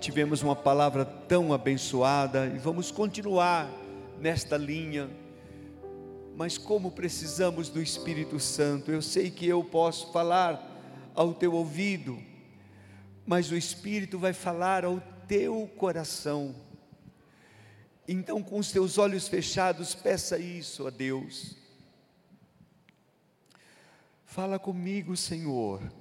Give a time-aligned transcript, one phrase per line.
[0.00, 3.70] tivemos uma palavra tão abençoada e vamos continuar
[4.18, 5.10] nesta linha.
[6.34, 10.66] Mas como precisamos do Espírito Santo, eu sei que eu posso falar
[11.14, 12.18] ao teu ouvido,
[13.26, 16.54] mas o Espírito vai falar ao teu coração.
[18.08, 21.56] Então, com os teus olhos fechados, peça isso a Deus.
[24.24, 25.99] Fala comigo, Senhor.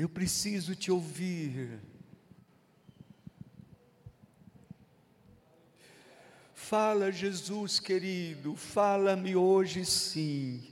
[0.00, 1.78] Eu preciso te ouvir.
[6.54, 10.66] Fala, Jesus querido, fala-me hoje sim.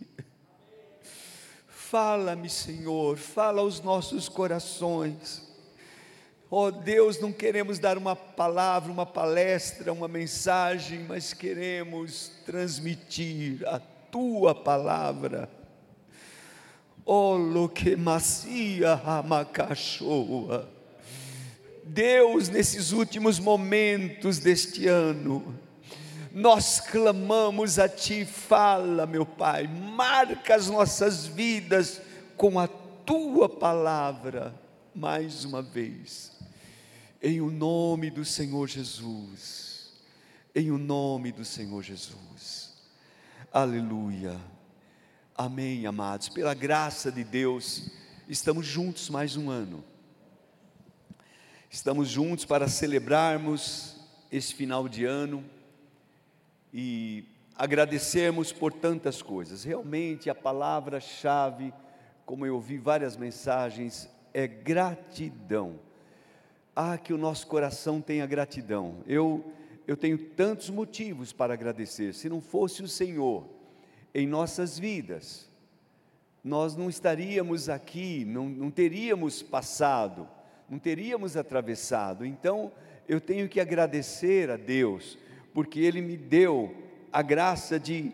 [1.66, 5.46] Fala-me, Senhor, fala aos nossos corações.
[6.48, 13.79] Oh, Deus, não queremos dar uma palavra, uma palestra, uma mensagem, mas queremos transmitir a
[13.79, 15.57] tua palavra
[17.10, 20.68] Olo que macia amacachoa.
[21.82, 25.59] Deus, nesses últimos momentos deste ano,
[26.34, 32.02] nós clamamos a Ti, fala, meu Pai, marca as nossas vidas
[32.37, 34.54] com a Tua palavra,
[34.95, 36.37] mais uma vez,
[37.22, 39.95] em o nome do Senhor Jesus,
[40.54, 42.74] em o nome do Senhor Jesus,
[43.50, 44.57] aleluia.
[45.40, 46.28] Amém, amados.
[46.28, 47.92] Pela graça de Deus,
[48.28, 49.84] estamos juntos mais um ano.
[51.70, 54.00] Estamos juntos para celebrarmos
[54.32, 55.44] esse final de ano
[56.74, 59.62] e agradecermos por tantas coisas.
[59.62, 61.72] Realmente a palavra-chave,
[62.26, 65.78] como eu ouvi várias mensagens, é gratidão.
[66.75, 69.04] Ah, que o nosso coração tenha gratidão.
[69.06, 69.54] Eu
[69.86, 72.12] eu tenho tantos motivos para agradecer.
[72.12, 73.57] Se não fosse o Senhor,
[74.19, 75.49] em nossas vidas,
[76.43, 80.28] nós não estaríamos aqui, não, não teríamos passado,
[80.69, 82.25] não teríamos atravessado.
[82.25, 82.72] Então,
[83.09, 85.17] eu tenho que agradecer a Deus,
[85.55, 86.75] porque Ele me deu
[87.12, 88.12] a graça de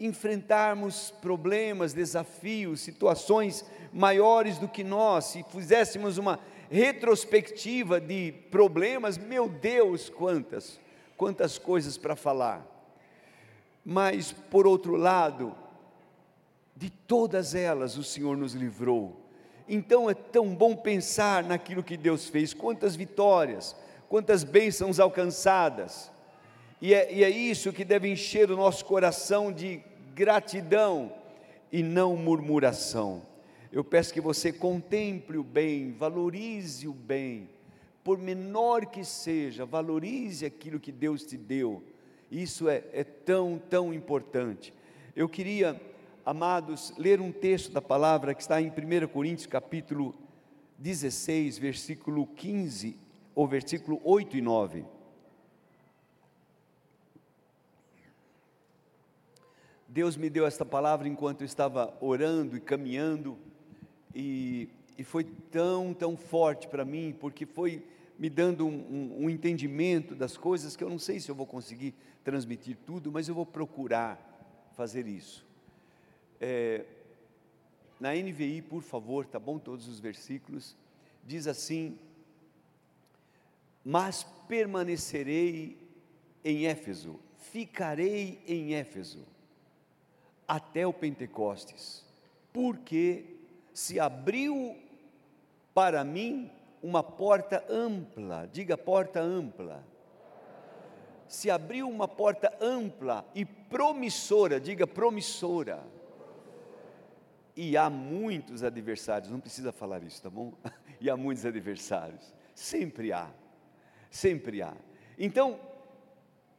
[0.00, 5.26] enfrentarmos problemas, desafios, situações maiores do que nós.
[5.26, 10.80] Se fizéssemos uma retrospectiva de problemas, meu Deus, quantas,
[11.16, 12.71] quantas coisas para falar
[13.84, 15.54] mas por outro lado,
[16.76, 19.20] de todas elas o Senhor nos livrou.
[19.68, 23.76] Então é tão bom pensar naquilo que Deus fez, quantas vitórias,
[24.08, 26.10] quantas bênçãos alcançadas,
[26.80, 29.80] e é, e é isso que deve encher o nosso coração de
[30.14, 31.12] gratidão
[31.70, 33.22] e não murmuração.
[33.70, 37.48] Eu peço que você contemple o bem, valorize o bem,
[38.02, 41.82] por menor que seja, valorize aquilo que Deus te deu
[42.32, 44.72] isso é, é tão, tão importante.
[45.14, 45.78] Eu queria,
[46.24, 50.14] amados, ler um texto da palavra que está em 1 Coríntios capítulo
[50.78, 52.96] 16, versículo 15,
[53.34, 54.84] ou versículo 8 e 9.
[59.86, 63.36] Deus me deu esta palavra enquanto eu estava orando e caminhando,
[64.14, 67.84] e, e foi tão, tão forte para mim, porque foi
[68.18, 71.46] me dando um, um, um, entendimento das coisas que eu não sei se eu vou
[71.46, 75.44] conseguir transmitir tudo, mas eu vou procurar fazer isso.
[76.40, 76.84] É,
[77.98, 79.58] na NVI, por favor, tá bom?
[79.58, 80.76] Todos os versículos,
[81.24, 81.98] diz assim:
[83.84, 85.78] Mas permanecerei
[86.44, 89.24] em Éfeso, ficarei em Éfeso,
[90.46, 92.04] até o Pentecostes,
[92.52, 93.36] porque
[93.72, 94.76] se abriu
[95.72, 96.50] para mim
[96.82, 99.84] uma porta ampla, diga porta ampla.
[101.28, 105.82] Se abriu uma porta ampla e promissora, diga promissora.
[107.54, 110.52] E há muitos adversários, não precisa falar isso, tá bom?
[111.00, 113.28] E há muitos adversários, sempre há,
[114.08, 114.72] sempre há.
[115.18, 115.58] Então,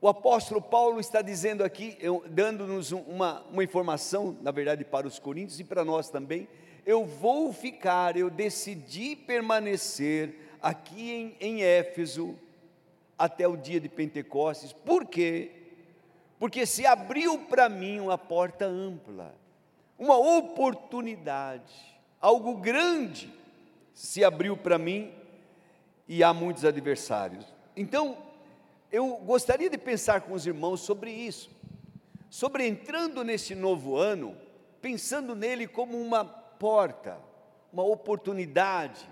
[0.01, 1.97] o apóstolo Paulo está dizendo aqui,
[2.29, 6.45] dando-nos uma, uma informação, na verdade, para os coríntios e para nós também,
[6.85, 12.37] eu vou ficar, eu decidi permanecer aqui em, em Éfeso
[13.17, 14.73] até o dia de Pentecostes.
[14.73, 15.51] Por quê?
[16.39, 19.33] Porque se abriu para mim uma porta ampla,
[19.97, 21.73] uma oportunidade,
[22.19, 23.31] algo grande
[23.93, 25.13] se abriu para mim
[26.07, 27.45] e há muitos adversários.
[27.77, 28.17] Então,
[28.91, 31.49] eu gostaria de pensar com os irmãos sobre isso,
[32.29, 34.35] sobre entrando nesse novo ano,
[34.81, 37.19] pensando nele como uma porta,
[37.73, 39.05] uma oportunidade,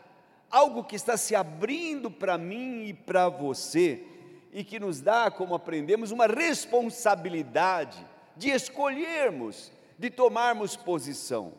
[0.50, 4.06] algo que está se abrindo para mim e para você,
[4.54, 8.08] e que nos dá, como aprendemos, uma responsabilidade
[8.38, 9.70] de escolhermos,
[10.00, 11.52] de tomarmos posição.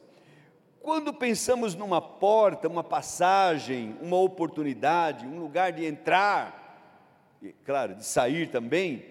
[0.81, 8.06] Quando pensamos numa porta, uma passagem, uma oportunidade, um lugar de entrar, e, claro, de
[8.06, 9.05] sair também,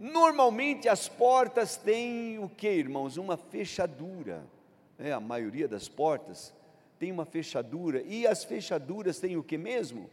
[0.00, 3.18] normalmente as portas têm o que, irmãos?
[3.18, 4.53] Uma fechadura.
[4.98, 6.54] É, a maioria das portas
[6.98, 10.08] tem uma fechadura, e as fechaduras têm o que mesmo?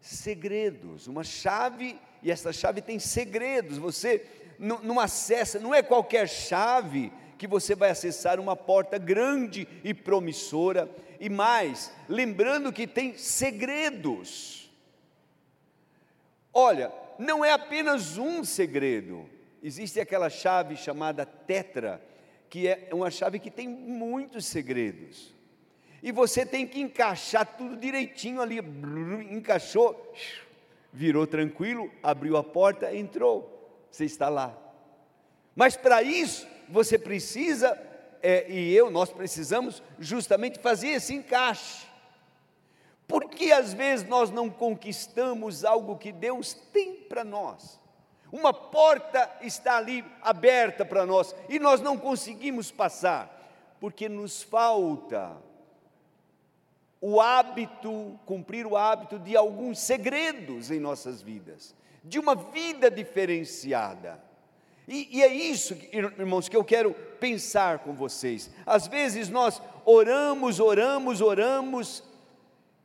[0.00, 3.78] Segredos, uma chave, e essa chave tem segredos.
[3.78, 4.24] Você
[4.58, 9.94] não, não acessa, não é qualquer chave que você vai acessar uma porta grande e
[9.94, 10.88] promissora,
[11.20, 14.70] e mais, lembrando que tem segredos.
[16.52, 19.28] Olha, não é apenas um segredo,
[19.62, 22.02] existe aquela chave chamada tetra,
[22.48, 25.34] que é uma chave que tem muitos segredos.
[26.02, 28.58] E você tem que encaixar tudo direitinho ali,
[29.30, 30.12] encaixou,
[30.92, 34.56] virou tranquilo, abriu a porta, entrou, você está lá.
[35.56, 37.76] Mas para isso, você precisa,
[38.22, 41.86] é, e eu, nós precisamos justamente fazer esse encaixe.
[43.08, 47.80] Porque às vezes nós não conquistamos algo que Deus tem para nós?
[48.30, 55.36] Uma porta está ali aberta para nós e nós não conseguimos passar, porque nos falta
[57.00, 64.20] o hábito, cumprir o hábito de alguns segredos em nossas vidas, de uma vida diferenciada.
[64.86, 68.50] E, e, é isso, irmãos, que eu quero pensar com vocês.
[68.64, 72.02] Às vezes nós oramos, oramos, oramos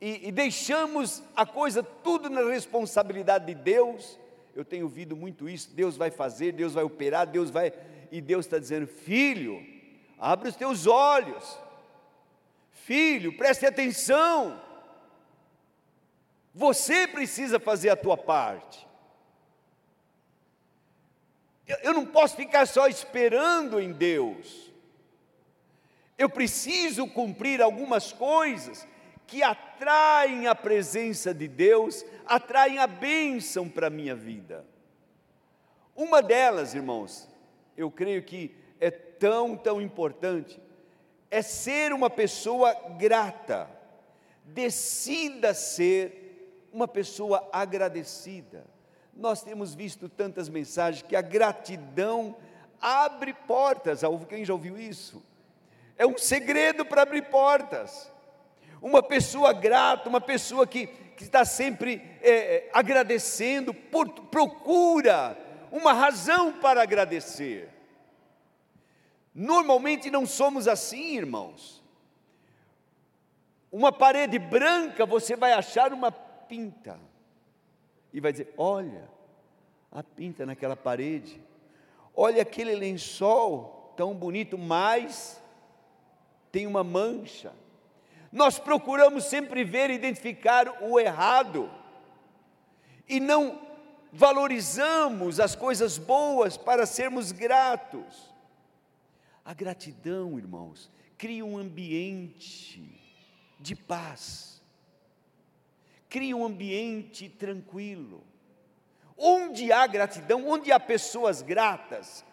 [0.00, 4.18] e, e deixamos a coisa tudo na responsabilidade de Deus.
[4.54, 5.70] Eu tenho ouvido muito isso.
[5.74, 7.72] Deus vai fazer, Deus vai operar, Deus vai.
[8.10, 9.64] E Deus está dizendo: Filho,
[10.18, 11.58] abre os teus olhos.
[12.70, 14.60] Filho, preste atenção.
[16.54, 18.86] Você precisa fazer a tua parte.
[21.82, 24.70] Eu, não posso ficar só esperando em Deus.
[26.16, 28.86] Eu preciso cumprir algumas coisas
[29.26, 34.64] que atraem a presença de Deus, atraem a bênção para a minha vida.
[35.96, 37.28] Uma delas, irmãos,
[37.76, 40.60] eu creio que é tão, tão importante,
[41.30, 43.68] é ser uma pessoa grata.
[44.44, 48.64] Decida ser uma pessoa agradecida.
[49.16, 52.36] Nós temos visto tantas mensagens que a gratidão
[52.80, 54.02] abre portas.
[54.28, 55.22] Quem já ouviu isso?
[55.96, 58.12] É um segredo para abrir portas.
[58.84, 65.38] Uma pessoa grata, uma pessoa que, que está sempre é, é, agradecendo, por, procura
[65.72, 67.70] uma razão para agradecer.
[69.34, 71.82] Normalmente não somos assim, irmãos.
[73.72, 77.00] Uma parede branca, você vai achar uma pinta
[78.12, 79.08] e vai dizer: Olha,
[79.90, 81.40] a pinta naquela parede,
[82.14, 85.42] olha aquele lençol tão bonito, mas
[86.52, 87.63] tem uma mancha.
[88.34, 91.70] Nós procuramos sempre ver e identificar o errado
[93.08, 93.66] e não
[94.12, 98.30] valorizamos as coisas boas para sermos gratos.
[99.42, 103.00] A gratidão, irmãos, cria um ambiente
[103.58, 104.54] de paz
[106.14, 108.22] cria um ambiente tranquilo.
[109.16, 112.24] Onde há gratidão, onde há pessoas gratas,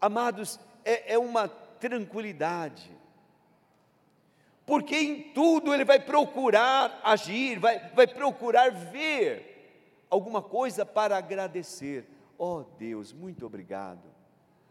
[0.00, 2.90] amados, é, é uma tranquilidade.
[4.68, 12.06] Porque em tudo ele vai procurar agir, vai, vai procurar ver alguma coisa para agradecer.
[12.36, 14.02] Oh Deus, muito obrigado.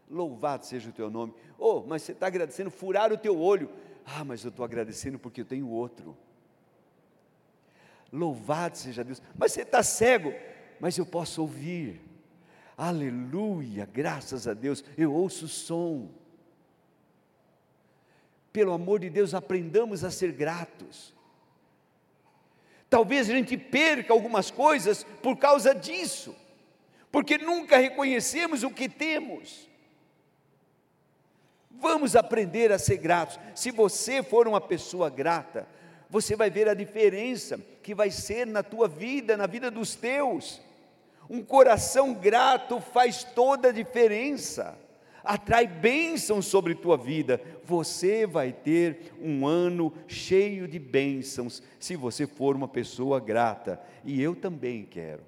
[0.08, 1.34] Louvado seja o teu nome.
[1.58, 3.68] Oh, mas você está agradecendo, furar o teu olho.
[4.06, 6.16] Ah, mas eu estou agradecendo porque eu tenho outro.
[8.12, 9.20] Louvado seja Deus.
[9.36, 10.32] Mas você está cego,
[10.78, 12.00] mas eu posso ouvir.
[12.76, 16.08] Aleluia, graças a Deus, eu ouço o som.
[18.58, 21.14] Pelo amor de Deus, aprendamos a ser gratos.
[22.90, 26.34] Talvez a gente perca algumas coisas por causa disso,
[27.12, 29.68] porque nunca reconhecemos o que temos.
[31.70, 33.38] Vamos aprender a ser gratos.
[33.54, 35.64] Se você for uma pessoa grata,
[36.10, 40.60] você vai ver a diferença que vai ser na tua vida, na vida dos teus.
[41.30, 44.76] Um coração grato faz toda a diferença,
[45.24, 47.40] atrai bênçãos sobre tua vida.
[47.64, 54.20] Você vai ter um ano cheio de bênçãos se você for uma pessoa grata, e
[54.20, 55.22] eu também quero.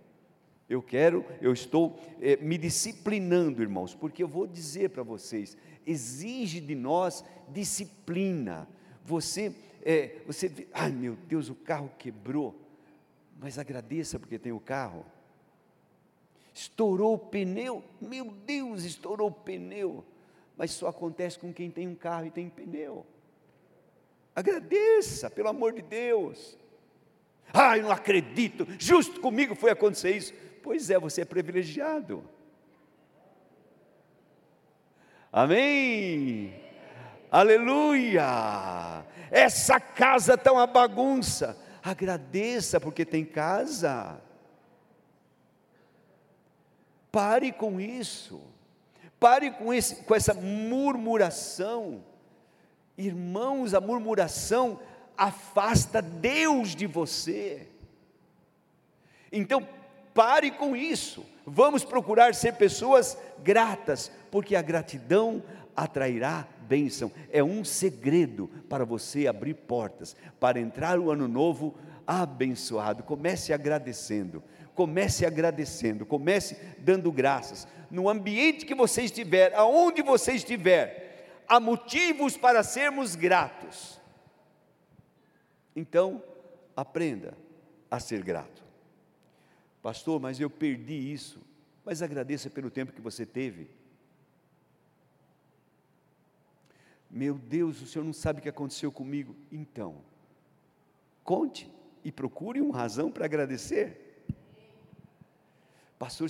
[0.68, 6.60] Eu quero, eu estou eh, me disciplinando, irmãos, porque eu vou dizer para vocês: exige
[6.60, 8.68] de nós disciplina.
[9.04, 12.54] Você é, você ai meu Deus, o carro quebrou,
[13.38, 15.04] mas agradeça porque tem o carro.
[16.52, 20.04] Estourou o pneu, meu Deus, estourou o pneu,
[20.56, 23.06] mas só acontece com quem tem um carro e tem pneu.
[24.34, 26.58] Agradeça, pelo amor de Deus.
[27.52, 30.34] Ah, eu não acredito, justo comigo foi acontecer isso.
[30.62, 32.24] Pois é, você é privilegiado.
[35.32, 36.52] Amém.
[37.30, 39.04] Aleluia.
[39.30, 41.56] Essa casa está uma bagunça.
[41.82, 44.20] Agradeça porque tem casa.
[47.10, 48.40] Pare com isso.
[49.18, 52.02] Pare com, esse, com essa murmuração.
[52.96, 54.80] Irmãos, a murmuração
[55.16, 57.66] afasta Deus de você.
[59.30, 59.66] Então,
[60.14, 61.24] pare com isso.
[61.46, 65.42] Vamos procurar ser pessoas gratas, porque a gratidão
[65.76, 67.10] atrairá bênção.
[67.32, 71.74] É um segredo para você abrir portas, para entrar o ano novo
[72.06, 73.02] abençoado.
[73.02, 74.42] Comece agradecendo.
[74.80, 77.68] Comece agradecendo, comece dando graças.
[77.90, 84.00] No ambiente que você estiver, aonde você estiver, há motivos para sermos gratos.
[85.76, 86.24] Então,
[86.74, 87.36] aprenda
[87.90, 88.64] a ser grato.
[89.82, 91.42] Pastor, mas eu perdi isso.
[91.84, 93.68] Mas agradeça pelo tempo que você teve.
[97.10, 99.36] Meu Deus, o senhor não sabe o que aconteceu comigo.
[99.52, 99.98] Então,
[101.22, 101.70] conte
[102.02, 104.06] e procure uma razão para agradecer.
[106.00, 106.28] Pastor,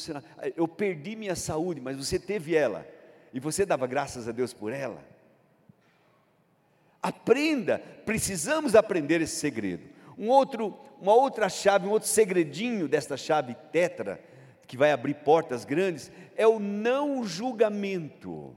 [0.57, 2.85] eu perdi minha saúde, mas você teve ela,
[3.33, 5.01] e você dava graças a Deus por ela.
[7.01, 9.89] Aprenda, precisamos aprender esse segredo.
[10.19, 14.21] Um outro, uma outra chave, um outro segredinho desta chave tetra,
[14.67, 18.57] que vai abrir portas grandes, é o não julgamento.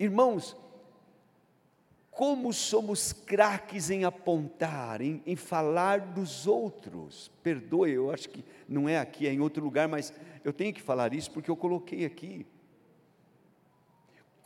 [0.00, 0.56] Irmãos,
[2.14, 7.30] como somos craques em apontar, em, em, falar dos outros.
[7.42, 10.80] Perdoe, eu acho que não é aqui, é em outro lugar, mas eu tenho que
[10.80, 12.46] falar isso porque eu coloquei aqui.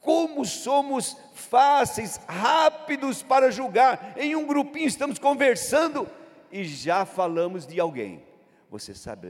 [0.01, 4.15] Como somos fáceis, rápidos para julgar.
[4.17, 6.09] Em um grupinho estamos conversando
[6.51, 8.23] e já falamos de alguém.
[8.71, 9.29] Você sabe,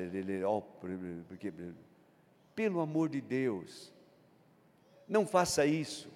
[1.27, 1.53] porque,
[2.55, 3.93] pelo amor de Deus,
[5.09, 6.09] não faça isso.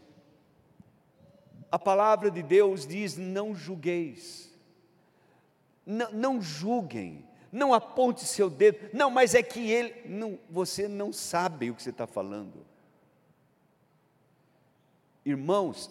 [1.73, 4.53] A palavra de Deus diz: não julgueis,
[5.87, 11.15] não, não julguem, não aponte seu dedo, não, mas é que ele, não, você não
[11.15, 12.67] sabe o que você está falando.
[15.25, 15.91] Irmãos,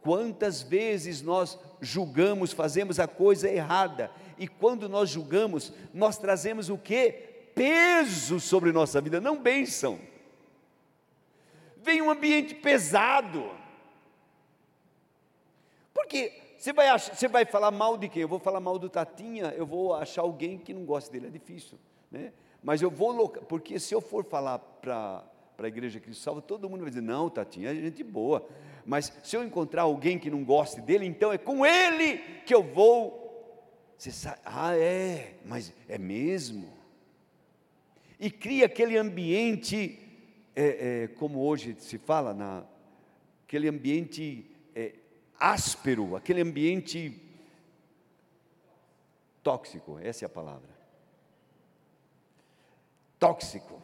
[0.00, 6.76] quantas vezes nós julgamos, fazemos a coisa errada, e quando nós julgamos, nós trazemos o
[6.76, 7.12] que?
[7.54, 10.00] Peso sobre nossa vida, não bênção.
[11.76, 13.62] Vem um ambiente pesado
[15.94, 18.22] porque você vai, achar, você vai falar mal de quem?
[18.22, 21.30] Eu vou falar mal do Tatinha, eu vou achar alguém que não gosta dele, é
[21.30, 21.78] difícil.
[22.10, 22.32] Né?
[22.62, 25.22] Mas eu vou, porque se eu for falar para
[25.58, 28.46] a igreja Cristo Salva, todo mundo vai dizer, não, Tatinha é gente boa.
[28.84, 32.62] Mas se eu encontrar alguém que não goste dele, então é com ele que eu
[32.62, 33.22] vou.
[33.96, 36.72] Você sabe, ah, é, mas é mesmo.
[38.18, 39.98] E cria aquele ambiente,
[40.56, 42.64] é, é, como hoje se fala, na,
[43.46, 44.94] aquele ambiente é,
[45.38, 47.20] áspero, aquele ambiente
[49.42, 50.74] tóxico, essa é a palavra.
[53.18, 53.80] Tóxico.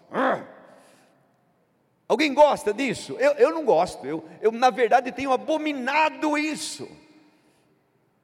[2.09, 3.13] Alguém gosta disso?
[3.21, 6.89] Eu, eu não gosto, eu, eu na verdade tenho abominado isso.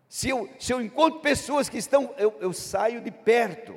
[0.09, 3.75] Se eu, se eu encontro pessoas que estão, eu, eu saio de perto.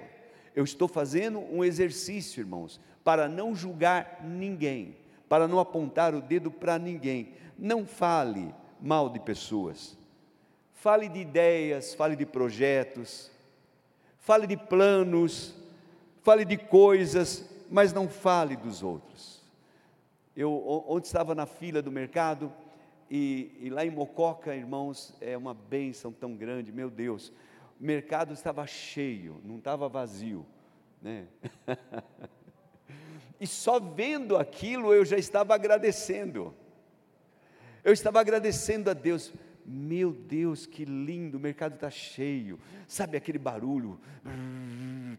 [0.56, 4.96] Eu estou fazendo um exercício, irmãos, para não julgar ninguém,
[5.28, 7.34] para não apontar o dedo para ninguém.
[7.58, 9.98] Não fale mal de pessoas.
[10.74, 13.32] Fale de ideias, fale de projetos,
[14.18, 15.56] fale de planos,
[16.22, 19.42] fale de coisas, mas não fale dos outros.
[20.36, 20.54] Eu
[20.88, 22.52] ontem estava na fila do mercado
[23.10, 27.34] e, e lá em Mococa, irmãos, é uma bênção tão grande, meu Deus.
[27.80, 30.46] O mercado estava cheio, não estava vazio,
[31.02, 31.28] né?
[33.40, 36.54] e só vendo aquilo eu já estava agradecendo.
[37.84, 39.34] Eu estava agradecendo a Deus.
[39.66, 42.60] Meu Deus, que lindo, o mercado está cheio.
[42.88, 44.00] Sabe aquele barulho?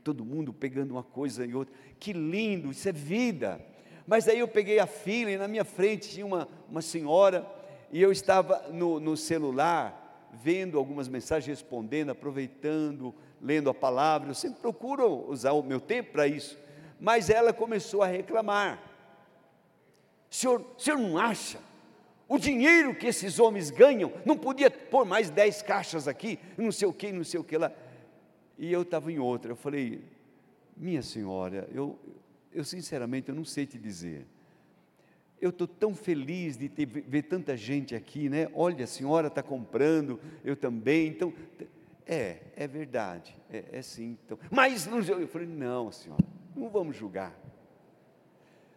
[0.03, 1.73] Todo mundo pegando uma coisa e outra.
[1.99, 3.65] Que lindo, isso é vida.
[4.07, 7.47] Mas aí eu peguei a fila e na minha frente tinha uma, uma senhora
[7.93, 14.31] e eu estava no, no celular vendo algumas mensagens, respondendo, aproveitando, lendo a palavra.
[14.31, 16.59] Eu sempre procuro usar o meu tempo para isso.
[16.99, 18.83] Mas ela começou a reclamar.
[20.29, 21.70] Senhor, senhor não acha
[22.31, 26.87] o dinheiro que esses homens ganham, não podia pôr mais dez caixas aqui, não sei
[26.87, 27.73] o que, não sei o que lá.
[28.57, 30.01] E eu estava em outra, eu falei,
[30.77, 31.99] minha senhora, eu,
[32.53, 34.29] eu sinceramente eu não sei te dizer.
[35.41, 38.49] eu estou tão feliz de ter, ver tanta gente aqui, né?
[38.55, 41.09] Olha, a senhora está comprando, eu também.
[41.09, 41.35] Então,
[42.07, 44.17] é, é verdade, é, é sim.
[44.25, 47.37] Então, mas eu falei, não, senhora, não vamos julgar.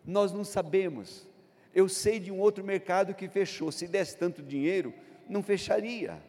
[0.03, 1.31] Nós não sabemos.
[1.73, 3.71] Eu sei de um outro mercado que fechou.
[3.71, 4.93] Se desse tanto dinheiro,
[5.27, 6.21] não fecharia.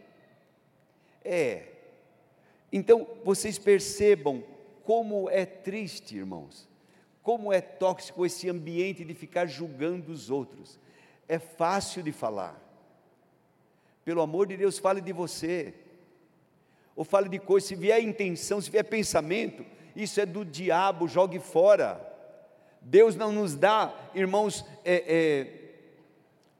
[1.24, 1.64] É.
[2.72, 4.42] Então, vocês percebam
[4.82, 6.68] como é triste, irmãos
[7.24, 10.78] como é tóxico esse ambiente de ficar julgando os outros.
[11.26, 12.60] É fácil de falar.
[14.04, 15.72] Pelo amor de Deus, fale de você.
[16.94, 19.64] Ou fale de coisa, se vier intenção, se vier pensamento,
[19.96, 22.13] isso é do diabo, jogue fora.
[22.84, 25.64] Deus não nos dá, irmãos, é, é,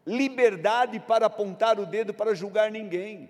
[0.07, 3.29] liberdade para apontar o dedo para julgar ninguém.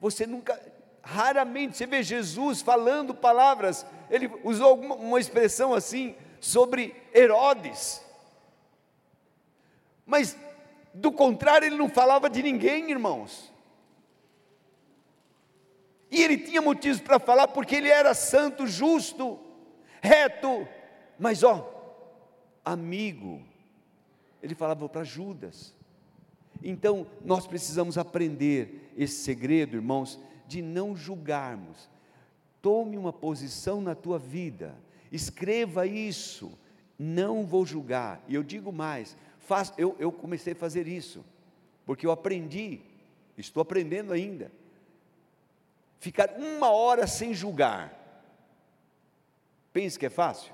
[0.00, 0.58] Você nunca,
[1.02, 8.00] raramente você vê Jesus falando palavras, ele usou uma expressão assim sobre Herodes.
[10.06, 10.36] Mas,
[10.94, 13.52] do contrário, ele não falava de ninguém, irmãos.
[16.08, 19.38] E ele tinha motivos para falar, porque ele era santo, justo,
[20.00, 20.66] reto,
[21.18, 21.79] mas ó,
[22.64, 23.42] amigo.
[24.42, 25.74] Ele falava para Judas.
[26.62, 31.88] Então, nós precisamos aprender esse segredo, irmãos, de não julgarmos.
[32.60, 34.74] Tome uma posição na tua vida,
[35.10, 36.52] escreva isso,
[36.98, 38.22] não vou julgar.
[38.28, 41.24] E eu digo mais, faz, eu, eu comecei a fazer isso,
[41.86, 42.80] porque eu aprendi,
[43.38, 44.52] estou aprendendo ainda.
[45.98, 47.96] Ficar uma hora sem julgar.
[49.72, 50.52] Pense que é fácil?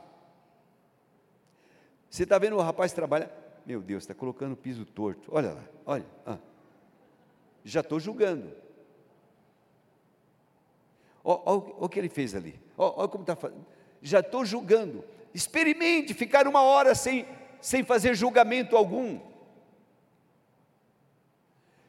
[2.17, 3.31] Você está vendo o rapaz trabalhar?
[3.67, 5.29] Meu Deus, está colocando o piso torto.
[5.31, 6.07] Olha lá, olha.
[6.25, 6.39] Ah.
[7.63, 8.57] Já estou julgando.
[11.23, 12.59] Olha o que ele fez ali.
[12.75, 13.67] Olha como está fazendo.
[14.01, 15.05] Já estou julgando.
[15.35, 17.29] Experimente ficar uma hora sem,
[17.61, 19.21] sem fazer julgamento algum.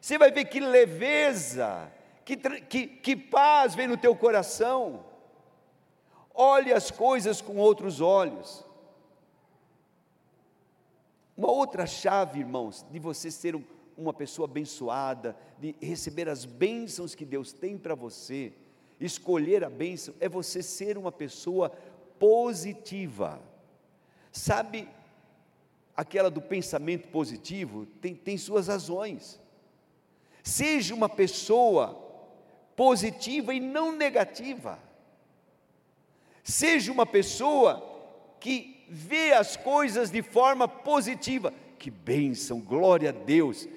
[0.02, 1.90] Você vai ver que leveza,
[2.26, 5.06] que, que, que paz vem no teu coração.
[6.34, 8.67] Olhe as coisas com outros olhos.
[11.38, 13.64] Uma outra chave, irmãos, de você ser um,
[13.96, 18.52] uma pessoa abençoada, de receber as bênçãos que Deus tem para você,
[19.00, 21.70] escolher a bênção, é você ser uma pessoa
[22.18, 23.40] positiva.
[24.32, 24.90] Sabe,
[25.96, 29.40] aquela do pensamento positivo tem, tem suas razões.
[30.44, 32.04] Seja uma pessoa
[32.76, 34.80] positiva e não negativa.
[36.44, 37.84] Seja uma pessoa
[38.40, 41.54] que vê as coisas de forma positiva.
[41.78, 43.68] Que bênção, glória a Deus.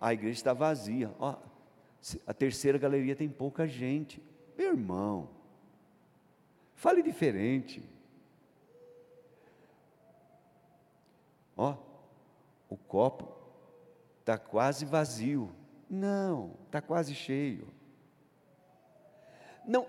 [0.00, 1.10] A igreja está vazia.
[1.18, 1.36] Ó,
[2.26, 4.22] a terceira galeria tem pouca gente.
[4.56, 5.28] Meu irmão,
[6.74, 7.82] fale diferente.
[11.56, 11.74] Ó,
[12.68, 13.34] o copo
[14.20, 15.50] está quase vazio.
[15.88, 17.68] Não, está quase cheio.
[19.66, 19.86] Não,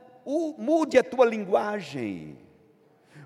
[0.57, 2.37] mude a tua linguagem.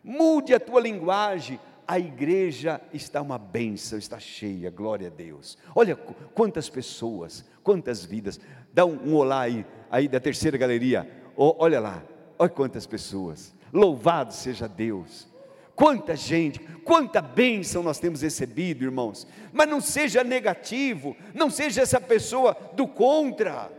[0.03, 1.59] Mude a tua linguagem.
[1.87, 5.57] A igreja está uma benção, está cheia, glória a Deus.
[5.75, 8.39] Olha quantas pessoas, quantas vidas.
[8.73, 11.09] Dá um, um olá aí, aí da terceira galeria.
[11.35, 12.03] Oh, olha lá,
[12.39, 13.53] olha quantas pessoas.
[13.73, 15.27] Louvado seja Deus.
[15.75, 19.25] Quanta gente, quanta bênção nós temos recebido, irmãos.
[19.51, 23.71] Mas não seja negativo, não seja essa pessoa do contra.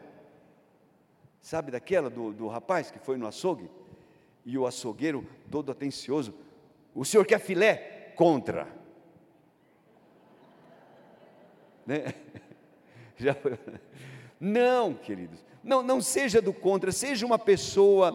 [1.41, 3.71] Sabe daquela do, do rapaz que foi no açougue?
[4.44, 6.35] E o açougueiro, todo atencioso,
[6.94, 8.12] o senhor quer filé?
[8.16, 8.68] Contra.
[11.87, 12.14] Né?
[13.16, 13.37] Já,
[14.40, 18.12] não, queridos, não, não seja do contra, seja uma pessoa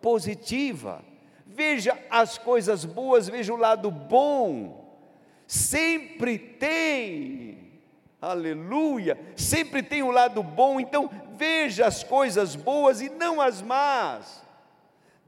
[0.00, 1.04] positiva.
[1.46, 4.98] Veja as coisas boas, veja o lado bom.
[5.46, 7.80] Sempre tem,
[8.20, 13.60] aleluia, sempre tem o um lado bom, então veja as coisas boas e não as
[13.60, 14.44] más.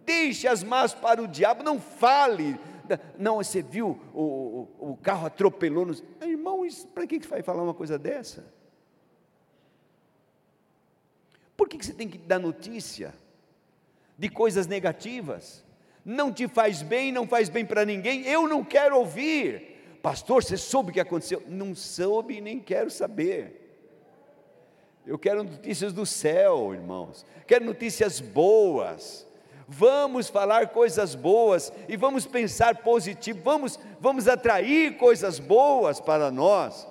[0.05, 2.59] Deixe as más para o diabo, não fale.
[3.19, 6.03] Não, você viu o, o, o carro atropelou nos.
[6.21, 8.45] Irmão, para que vai falar uma coisa dessa?
[11.57, 13.15] Por que você tem que dar notícia
[14.19, 15.65] de coisas negativas?
[16.05, 19.99] Não te faz bem, não faz bem para ninguém, eu não quero ouvir.
[20.03, 21.43] Pastor, você soube o que aconteceu?
[21.47, 23.61] Não soube e nem quero saber.
[25.07, 27.25] Eu quero notícias do céu, irmãos.
[27.47, 29.27] Quero notícias boas
[29.67, 36.87] vamos falar coisas boas e vamos pensar positivo, vamos, vamos atrair coisas boas para nós.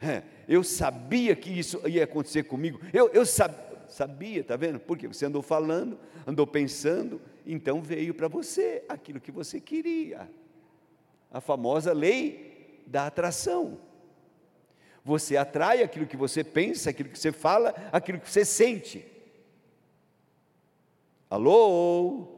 [0.00, 3.54] É, eu sabia que isso ia acontecer comigo, eu, eu sab,
[3.88, 4.80] sabia, está vendo?
[4.80, 10.28] Porque você andou falando, andou pensando, então veio para você aquilo que você queria.
[11.30, 13.78] A famosa lei da atração.
[15.04, 19.04] Você atrai aquilo que você pensa, aquilo que você fala, aquilo que você sente.
[21.32, 22.28] Alô?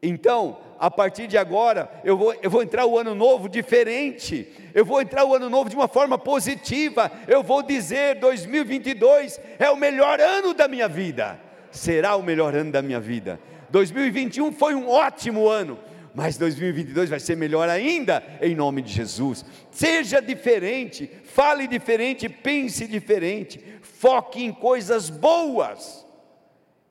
[0.00, 4.84] Então, a partir de agora, eu vou, eu vou entrar o ano novo diferente, eu
[4.84, 9.76] vou entrar o ano novo de uma forma positiva, eu vou dizer: 2022 é o
[9.76, 11.36] melhor ano da minha vida,
[11.72, 13.40] será o melhor ano da minha vida.
[13.70, 15.76] 2021 foi um ótimo ano,
[16.14, 19.44] mas 2022 vai ser melhor ainda, em nome de Jesus.
[19.72, 26.06] Seja diferente, fale diferente, pense diferente, foque em coisas boas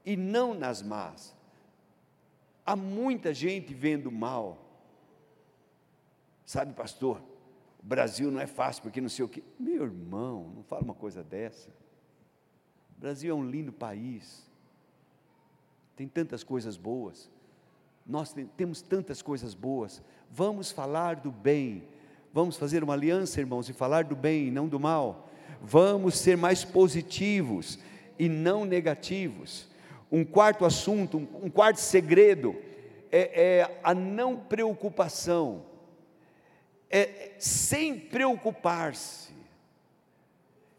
[0.06, 1.36] e não nas más.
[2.66, 4.58] Há muita gente vendo mal.
[6.46, 7.22] Sabe, pastor,
[7.82, 9.44] o Brasil não é fácil porque não sei o quê.
[9.60, 11.70] Meu irmão, não fala uma coisa dessa.
[12.98, 14.46] O Brasil é um lindo país.
[15.96, 17.30] Tem tantas coisas boas.
[18.06, 20.02] Nós temos tantas coisas boas.
[20.30, 21.88] Vamos falar do bem.
[22.34, 25.30] Vamos fazer uma aliança, irmãos, e falar do bem e não do mal.
[25.62, 27.80] Vamos ser mais positivos
[28.18, 29.71] e não negativos.
[30.12, 32.56] Um quarto assunto, um quarto segredo
[33.10, 35.66] é, é a não preocupação.
[36.90, 39.32] É sem preocupar-se.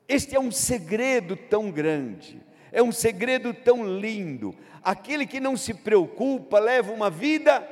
[0.06, 2.38] Este é um segredo tão grande,
[2.70, 4.54] é um segredo tão lindo.
[4.82, 7.66] Aquele que não se preocupa leva uma vida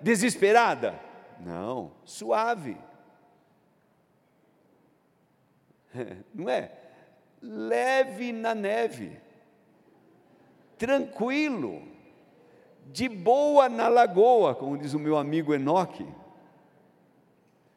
[0.00, 0.98] desesperada.
[1.38, 2.76] Não, suave.
[6.34, 6.72] Não é?
[7.40, 9.23] Leve na neve
[10.78, 11.82] tranquilo,
[12.86, 16.06] de boa na lagoa, como diz o meu amigo Enoque,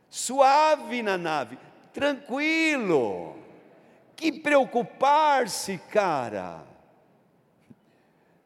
[0.10, 1.57] suave na nave,
[1.93, 3.36] tranquilo,
[4.15, 6.63] que preocupar-se, cara,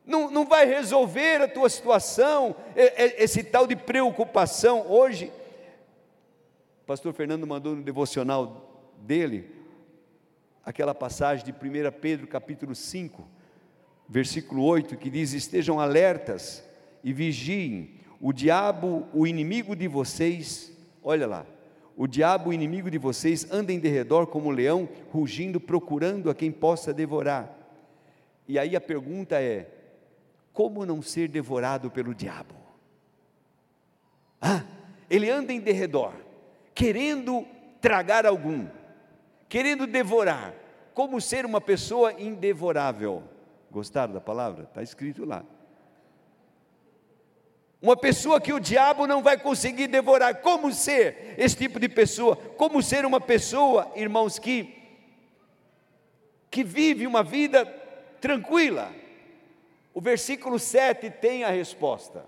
[0.05, 4.85] não, não vai resolver a tua situação, esse tal de preocupação.
[4.89, 5.31] Hoje,
[6.81, 9.55] o pastor Fernando mandou no devocional dele,
[10.65, 13.25] aquela passagem de 1 Pedro capítulo 5,
[14.11, 16.61] versículo 8, que diz: Estejam alertas
[17.01, 20.69] e vigiem, o diabo, o inimigo de vocês,
[21.01, 21.45] olha lá,
[21.95, 26.35] o diabo, o inimigo de vocês, anda em derredor como um leão, rugindo, procurando a
[26.35, 27.57] quem possa devorar.
[28.47, 29.69] E aí a pergunta é:
[30.51, 32.55] como não ser devorado pelo diabo?
[34.41, 34.65] Ah,
[35.09, 36.11] ele anda em derredor,
[36.75, 37.45] querendo
[37.79, 38.67] tragar algum,
[39.47, 40.53] querendo devorar.
[40.93, 43.23] Como ser uma pessoa indevorável?
[43.71, 44.65] Gostaram da palavra?
[44.65, 45.45] Está escrito lá.
[47.81, 50.41] Uma pessoa que o diabo não vai conseguir devorar.
[50.41, 52.35] Como ser esse tipo de pessoa?
[52.35, 54.75] Como ser uma pessoa, irmãos, que,
[56.51, 57.65] que vive uma vida
[58.19, 58.93] tranquila?
[59.93, 62.25] O versículo 7 tem a resposta.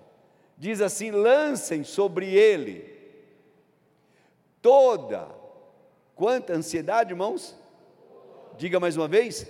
[0.57, 2.89] Diz assim: lancem sobre ele
[4.61, 5.27] toda.
[6.15, 7.55] Quanta ansiedade, irmãos?
[8.57, 9.45] Diga mais uma vez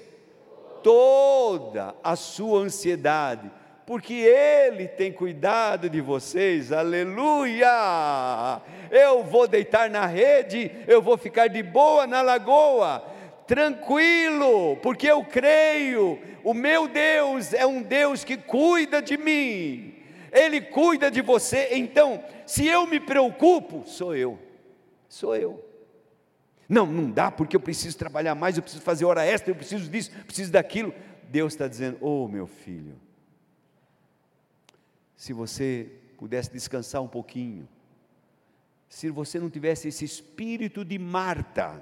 [0.84, 3.50] toda a sua ansiedade,
[3.86, 8.62] porque Ele tem cuidado de vocês, aleluia!
[8.92, 13.04] Eu vou deitar na rede, eu vou ficar de boa na lagoa,
[13.48, 19.96] tranquilo, porque eu creio, o meu Deus é um Deus que cuida de mim,
[20.32, 24.38] Ele cuida de você, então, se eu me preocupo, sou eu,
[25.08, 25.73] sou eu.
[26.74, 29.88] Não, não dá porque eu preciso trabalhar mais, eu preciso fazer hora extra, eu preciso
[29.88, 30.92] disso, eu preciso daquilo.
[31.30, 33.00] Deus está dizendo: Oh, meu filho,
[35.16, 37.70] se você pudesse descansar um pouquinho,
[38.90, 41.80] se você não tivesse esse espírito de Marta,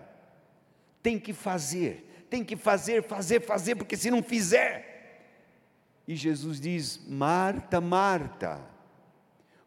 [1.02, 5.24] tem que fazer, tem que fazer, fazer, fazer, porque se não fizer.
[6.06, 8.60] E Jesus diz: Marta, Marta,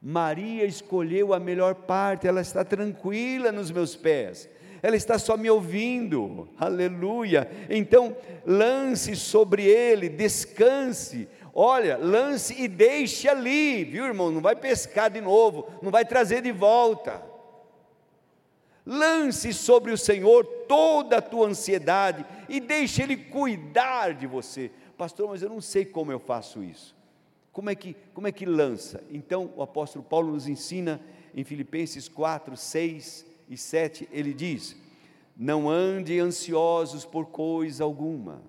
[0.02, 4.50] Maria escolheu a melhor parte, ela está tranquila nos meus pés
[4.84, 7.50] ela está só me ouvindo, aleluia.
[7.70, 14.30] Então, lance sobre ele, descanse, olha, lance e deixe ali, viu irmão?
[14.30, 17.22] Não vai pescar de novo, não vai trazer de volta.
[18.84, 24.70] Lance sobre o Senhor toda a tua ansiedade e deixe Ele cuidar de você.
[24.98, 26.94] Pastor, mas eu não sei como eu faço isso.
[27.52, 29.02] Como é que, como é que lança?
[29.10, 31.00] Então, o apóstolo Paulo nos ensina
[31.34, 34.76] em Filipenses 4, 6 e 7, ele diz:
[35.36, 38.42] Não ande ansiosos por coisa alguma.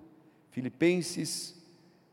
[0.50, 1.54] Filipenses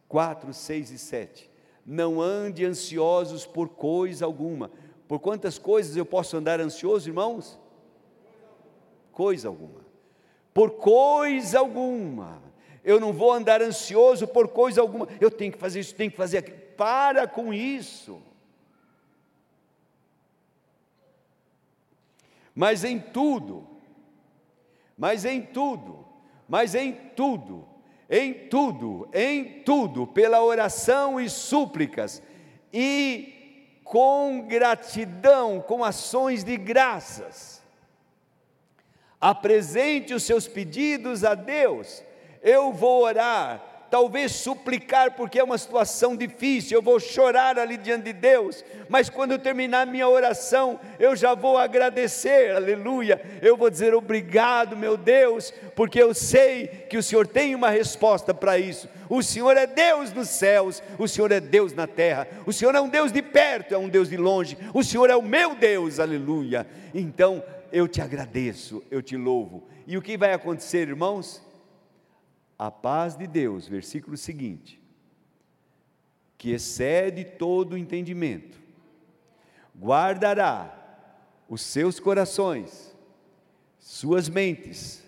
[0.08, 1.52] 4, 6 e 7.
[1.86, 4.72] Não ande ansiosos por coisa alguma.
[5.08, 7.60] Por quantas coisas eu posso andar ansioso, irmãos?
[9.12, 9.82] Coisa alguma.
[10.54, 12.42] Por coisa alguma.
[12.84, 15.08] Eu não vou andar ansioso por coisa alguma.
[15.20, 16.58] Eu tenho que fazer isso, tenho que fazer aquilo.
[16.76, 18.22] Para com isso.
[22.56, 23.68] Mas em tudo,
[24.98, 26.06] mas em tudo,
[26.48, 27.68] mas em tudo,
[28.10, 32.22] em tudo, em tudo, pela oração e súplicas,
[32.72, 37.62] e com gratidão, com ações de graças,
[39.20, 42.04] apresente os seus pedidos a Deus.
[42.42, 48.06] Eu vou orar talvez suplicar porque é uma situação difícil, eu vou chorar ali diante
[48.06, 53.70] de Deus, mas quando eu terminar minha oração, eu já vou agradecer, aleluia, eu vou
[53.70, 58.90] dizer obrigado, meu Deus, porque eu sei que o Senhor tem uma resposta para isso.
[59.08, 62.82] O Senhor é Deus nos céus, o Senhor é Deus na terra, o Senhor é
[62.82, 66.00] um Deus de perto, é um Deus de longe, o Senhor é o meu Deus,
[66.00, 66.66] aleluia.
[66.96, 69.64] Então, eu te agradeço, eu te louvo.
[69.86, 71.53] E o que vai acontecer, irmãos?
[72.58, 74.82] A paz de Deus, versículo seguinte,
[76.38, 78.58] que excede todo entendimento,
[79.78, 80.80] guardará
[81.48, 82.96] os seus corações,
[83.80, 85.04] suas mentes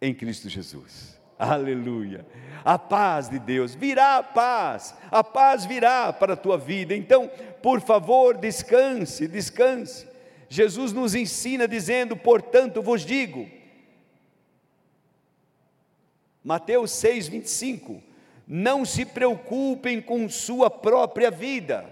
[0.00, 1.18] em Cristo Jesus.
[1.38, 2.26] Aleluia.
[2.62, 6.94] A paz de Deus, virá a paz, a paz virá para a tua vida.
[6.94, 7.30] Então,
[7.62, 10.06] por favor, descanse, descanse.
[10.50, 13.48] Jesus nos ensina dizendo: portanto, vos digo,
[16.42, 18.02] Mateus 6, 25.
[18.46, 21.84] Não se preocupem com sua própria vida.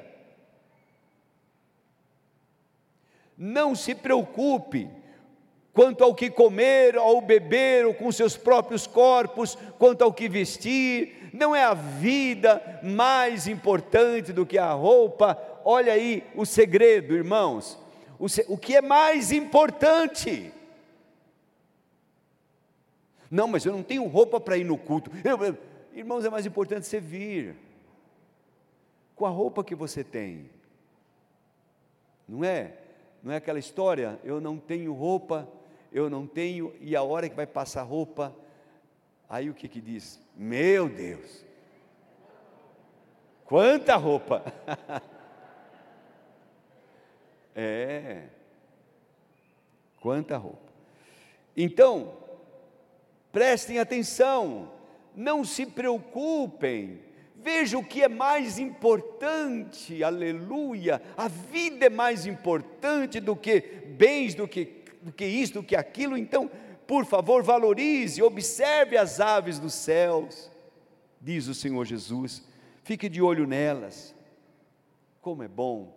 [3.37, 4.89] Não se preocupe
[5.73, 11.31] quanto ao que comer, ao beber, ou com seus próprios corpos, quanto ao que vestir.
[11.33, 15.39] Não é a vida mais importante do que a roupa.
[15.65, 17.79] Olha aí o segredo, irmãos.
[18.19, 20.53] O, que é mais importante?
[23.31, 25.11] Não, mas eu não tenho roupa para ir no culto.
[25.25, 25.59] Eu, eu,
[25.93, 27.57] irmãos, é mais importante você vir
[29.15, 30.49] com a roupa que você tem.
[32.27, 32.75] Não é?
[33.23, 35.49] Não é aquela história, eu não tenho roupa,
[35.93, 38.35] eu não tenho, e a hora que vai passar roupa,
[39.29, 40.21] aí o que que diz?
[40.37, 41.45] Meu Deus,
[43.45, 44.45] quanta roupa!
[47.57, 48.29] é,
[50.01, 50.73] quanta roupa.
[51.57, 52.17] Então,
[53.39, 54.69] Prestem atenção,
[55.15, 56.99] não se preocupem,
[57.37, 61.01] veja o que é mais importante, aleluia.
[61.17, 63.61] A vida é mais importante do que
[63.97, 66.19] bens, do que, do que isso, do que aquilo.
[66.19, 66.51] Então,
[66.85, 70.51] por favor, valorize, observe as aves dos céus,
[71.21, 72.43] diz o Senhor Jesus,
[72.83, 74.13] fique de olho nelas.
[75.21, 75.97] Como é bom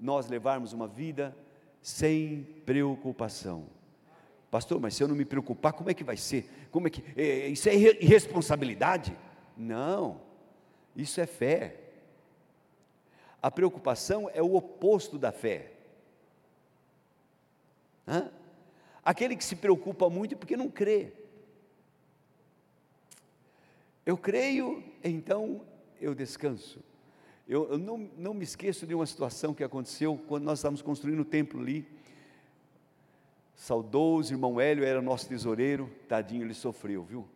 [0.00, 1.32] nós levarmos uma vida
[1.80, 3.75] sem preocupação.
[4.56, 6.48] Pastor, mas se eu não me preocupar, como é que vai ser?
[6.70, 9.14] Como é que é, isso é irresponsabilidade?
[9.54, 10.18] Não.
[10.96, 11.78] Isso é fé.
[13.42, 15.72] A preocupação é o oposto da fé.
[18.08, 18.30] Hã?
[19.04, 21.12] Aquele que se preocupa muito é porque não crê.
[24.06, 25.66] Eu creio, então
[26.00, 26.80] eu descanso.
[27.46, 31.20] Eu, eu não, não me esqueço de uma situação que aconteceu quando nós estávamos construindo
[31.20, 31.95] o templo ali
[33.56, 37.26] Saudoso irmão Hélio era nosso tesoureiro, tadinho, ele sofreu, viu?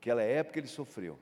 [0.00, 1.18] Aquela época ele sofreu.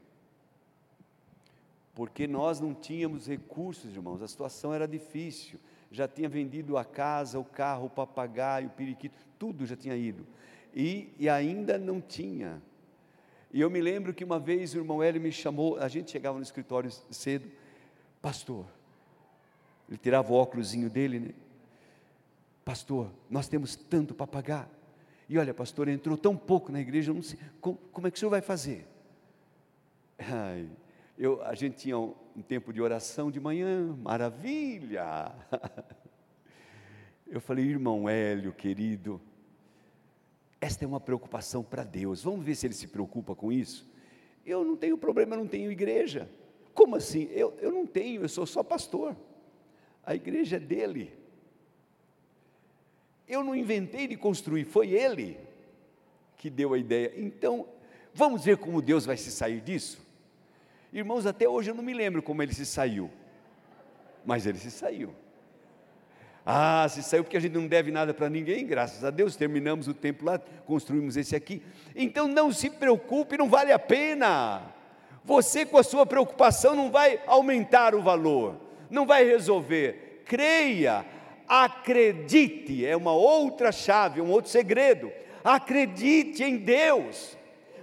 [1.92, 5.58] Porque nós não tínhamos recursos, irmãos, a situação era difícil.
[5.90, 10.24] Já tinha vendido a casa, o carro, o papagaio, o periquito, tudo já tinha ido.
[10.72, 12.62] E, e ainda não tinha.
[13.52, 16.36] E eu me lembro que uma vez o irmão Hélio me chamou, a gente chegava
[16.36, 17.50] no escritório cedo,
[18.22, 18.64] pastor,
[19.88, 21.34] ele tirava o óculosinho dele, né?
[22.68, 24.70] Pastor, nós temos tanto para pagar.
[25.26, 28.20] E olha, pastor, entrou tão pouco na igreja, não sei, como, como é que o
[28.20, 28.86] senhor vai fazer?
[30.18, 30.68] Ai,
[31.16, 35.32] eu, a gente tinha um, um tempo de oração de manhã, maravilha!
[37.26, 39.18] Eu falei, irmão Hélio, querido,
[40.60, 43.86] esta é uma preocupação para Deus, vamos ver se ele se preocupa com isso.
[44.44, 46.28] Eu não tenho problema, eu não tenho igreja.
[46.74, 47.28] Como assim?
[47.32, 49.16] Eu, eu não tenho, eu sou só pastor.
[50.04, 51.17] A igreja é dele.
[53.28, 55.38] Eu não inventei de construir, foi ele
[56.36, 57.12] que deu a ideia.
[57.16, 57.66] Então,
[58.14, 60.00] vamos ver como Deus vai se sair disso?
[60.92, 63.10] Irmãos, até hoje eu não me lembro como ele se saiu,
[64.24, 65.12] mas ele se saiu.
[66.46, 69.86] Ah, se saiu porque a gente não deve nada para ninguém, graças a Deus, terminamos
[69.86, 71.62] o tempo lá, construímos esse aqui.
[71.94, 74.62] Então não se preocupe, não vale a pena.
[75.24, 80.22] Você com a sua preocupação não vai aumentar o valor, não vai resolver.
[80.24, 81.04] Creia,
[81.48, 85.10] acredite, é uma outra chave, um outro segredo.
[85.42, 87.36] Acredite em Deus,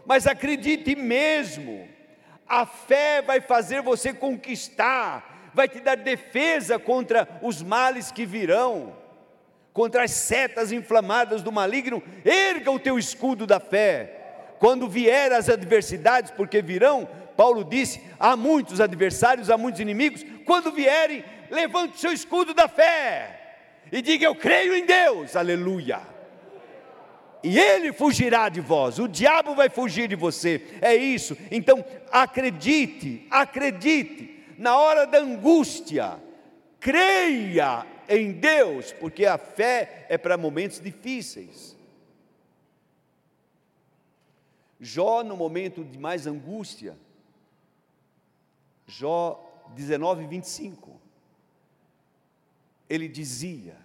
[0.06, 1.88] mas acredite mesmo.
[2.48, 9.04] A fé vai fazer você conquistar, vai te dar defesa contra os males que virão.
[9.74, 14.54] contra as setas inflamadas do maligno, erga o teu escudo da fé.
[14.58, 20.72] Quando vier as adversidades, porque virão, Paulo disse: há muitos adversários, há muitos inimigos, quando
[20.72, 23.45] vierem, levante o seu escudo da fé
[23.96, 26.02] e diga: Eu creio em Deus, aleluia.
[27.42, 31.38] E ele fugirá de vós, o diabo vai fugir de você, é isso.
[31.50, 36.20] Então, acredite, acredite, na hora da angústia,
[36.80, 41.78] creia em Deus, porque a fé é para momentos difíceis.
[44.80, 46.98] Jó, no momento de mais angústia,
[48.88, 49.40] Jó
[49.76, 51.00] 19, 25,
[52.90, 53.85] ele dizia: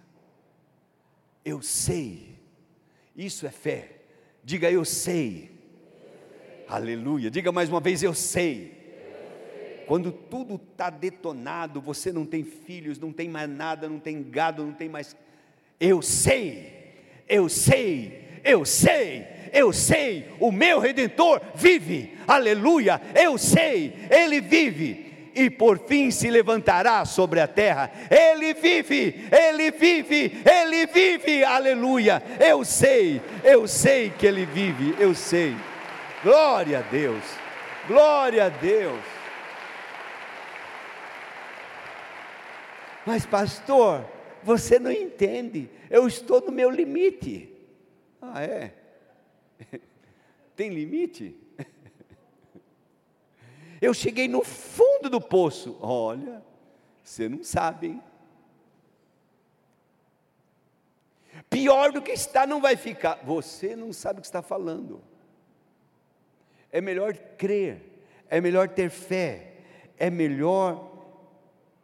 [1.43, 2.37] Eu sei,
[3.15, 3.89] isso é fé.
[4.43, 5.51] Diga eu sei.
[6.67, 7.29] Aleluia.
[7.29, 8.79] Diga mais uma vez eu sei.
[9.87, 14.63] Quando tudo está detonado, você não tem filhos, não tem mais nada, não tem gado,
[14.63, 15.15] não tem mais.
[15.79, 16.93] Eu sei,
[17.27, 25.10] eu sei, eu sei, eu sei, o meu redentor vive, aleluia, eu sei, ele vive
[25.35, 27.91] e por fim se levantará sobre a terra.
[28.09, 32.21] Ele vive, ele vive, ele vive, aleluia.
[32.39, 35.55] Eu sei, eu sei que ele vive, eu sei.
[36.23, 37.23] Glória a Deus,
[37.87, 39.01] glória a Deus.
[43.05, 44.05] Mas, pastor,
[44.43, 47.51] você não entende, eu estou no meu limite.
[48.21, 48.73] Ah, é?
[50.55, 51.35] Tem limite?
[53.81, 55.77] Eu cheguei no fundo do poço.
[55.81, 56.43] Olha,
[57.03, 58.03] você não sabe, hein?
[61.49, 63.15] Pior do que está, não vai ficar.
[63.23, 65.01] Você não sabe o que está falando.
[66.71, 67.81] É melhor crer,
[68.29, 69.55] é melhor ter fé,
[69.97, 70.89] é melhor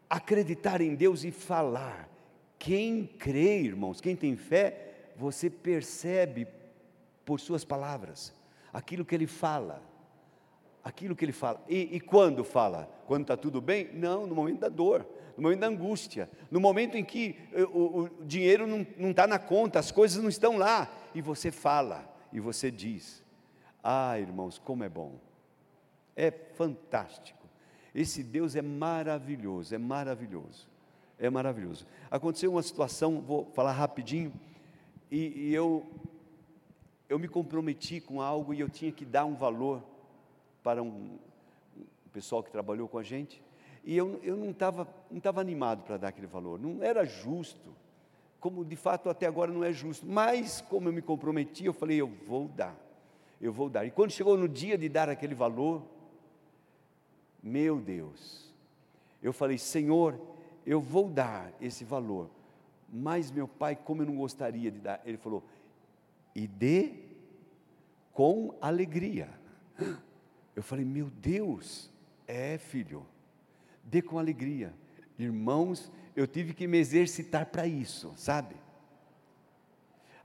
[0.09, 2.09] acreditar em Deus e falar.
[2.57, 6.47] Quem crê, irmãos, quem tem fé, você percebe
[7.25, 8.33] por suas palavras
[8.71, 9.81] aquilo que ele fala
[10.87, 11.61] aquilo que ele fala.
[11.67, 12.89] E, e quando fala?
[13.05, 13.89] Quando está tudo bem?
[13.93, 18.03] Não, no momento da dor, no momento da angústia, no momento em que eh, o,
[18.03, 22.39] o dinheiro não está na conta, as coisas não estão lá, e você fala, e
[22.39, 23.21] você diz:
[23.83, 25.19] Ah, irmãos, como é bom,
[26.15, 27.45] é fantástico.
[27.93, 30.69] Esse Deus é maravilhoso, é maravilhoso,
[31.19, 31.85] é maravilhoso.
[32.09, 34.31] Aconteceu uma situação, vou falar rapidinho,
[35.11, 35.85] e, e eu,
[37.09, 39.96] eu me comprometi com algo e eu tinha que dar um valor
[40.67, 41.17] para um,
[42.11, 43.41] pessoal que trabalhou com a gente,
[43.85, 47.73] e eu, eu não estava não tava animado para dar aquele valor, não era justo,
[48.37, 52.01] como de fato até agora não é justo, mas como eu me comprometi, eu falei,
[52.01, 52.75] eu vou dar,
[53.39, 53.85] eu vou dar.
[53.85, 55.83] E quando chegou no dia de dar aquele valor,
[57.41, 58.53] meu Deus,
[59.23, 60.19] eu falei, Senhor,
[60.65, 62.29] eu vou dar esse valor,
[62.91, 65.45] mas meu pai, como eu não gostaria de dar, ele falou,
[66.35, 66.91] e dê
[68.11, 69.29] com alegria.
[70.57, 71.87] Eu falei, meu Deus,
[72.27, 73.05] é filho,
[73.83, 74.73] dê com alegria.
[75.19, 78.55] Irmãos, eu tive que me exercitar para isso, sabe?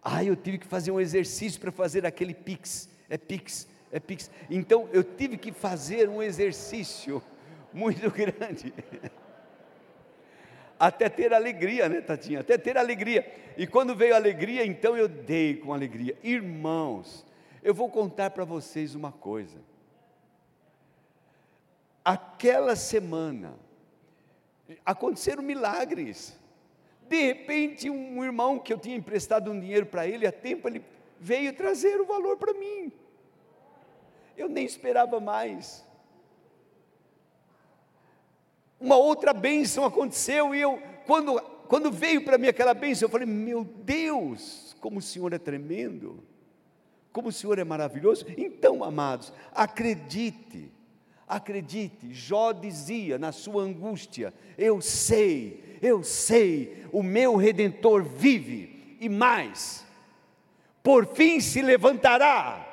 [0.02, 4.30] Ah, eu tive que fazer um exercício para fazer aquele pix, é pix, é pix.
[4.48, 7.22] Então eu tive que fazer um exercício
[7.70, 8.72] muito grande.
[10.80, 12.40] Até ter alegria, né, Tatinha?
[12.40, 13.30] Até ter alegria.
[13.58, 16.16] E quando veio a alegria, então eu dei com alegria.
[16.22, 17.22] Irmãos,
[17.62, 19.70] eu vou contar para vocês uma coisa
[22.04, 23.54] aquela semana,
[24.84, 26.36] aconteceram milagres.
[27.08, 30.84] De repente, um irmão que eu tinha emprestado um dinheiro para ele, há tempo, ele
[31.20, 32.90] veio trazer o valor para mim.
[34.36, 35.84] Eu nem esperava mais.
[38.80, 43.26] Uma outra bênção aconteceu e eu, quando, quando veio para mim aquela bênção, eu falei:
[43.26, 46.24] Meu Deus, como o Senhor é tremendo,
[47.12, 48.26] como o Senhor é maravilhoso.
[48.36, 50.72] Então, amados, acredite,
[51.32, 59.08] Acredite, Jó dizia na sua angústia: Eu sei, eu sei, o meu redentor vive, e
[59.08, 59.82] mais,
[60.82, 62.68] por fim se levantará.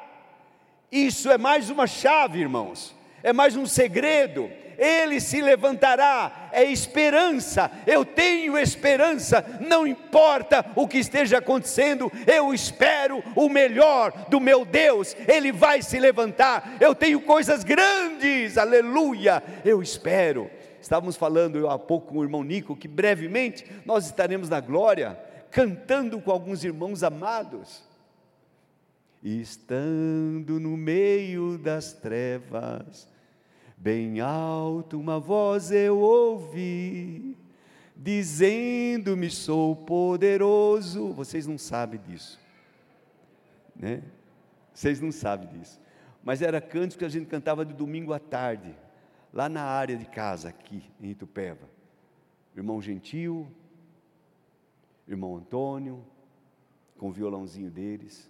[0.91, 2.93] Isso é mais uma chave, irmãos,
[3.23, 10.87] é mais um segredo ele se levantará, é esperança, eu tenho esperança, não importa o
[10.87, 16.95] que esteja acontecendo, eu espero o melhor do meu Deus, ele vai se levantar, eu
[16.95, 20.49] tenho coisas grandes, aleluia, eu espero.
[20.81, 25.19] Estávamos falando há pouco com o irmão Nico que brevemente nós estaremos na glória,
[25.51, 27.83] cantando com alguns irmãos amados.
[29.21, 33.08] Estando no meio das trevas,
[33.81, 37.37] Bem alto uma voz eu ouvi,
[37.95, 41.13] dizendo-me sou poderoso.
[41.13, 42.37] Vocês não sabem disso,
[43.73, 44.03] né?
[44.73, 45.79] Vocês não sabem disso.
[46.21, 48.75] Mas era cantos que a gente cantava de domingo à tarde,
[49.31, 51.69] lá na área de casa, aqui em Itupeva.
[52.57, 53.47] Irmão Gentil,
[55.07, 56.05] irmão Antônio,
[56.97, 58.29] com o violãozinho deles,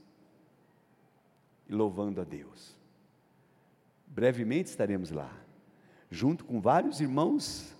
[1.68, 2.79] e louvando a Deus.
[4.20, 5.32] Brevemente estaremos lá,
[6.12, 7.74] junto com vários irmãos.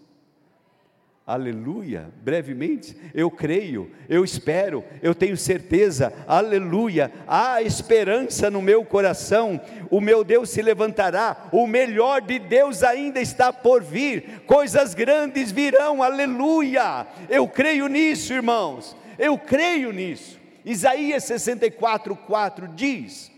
[1.28, 9.60] Aleluia, brevemente, eu creio, eu espero, eu tenho certeza, aleluia, há esperança no meu coração,
[9.92, 15.52] o meu Deus se levantará, o melhor de Deus ainda está por vir, coisas grandes
[15.52, 20.40] virão, aleluia, eu creio nisso, irmãos, eu creio nisso.
[20.64, 23.30] Isaías 64, 4 diz: